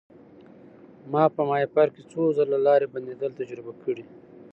[1.11, 4.03] ما په ماهیپر کې څو ځله لارې بندیدل تجربه کړي.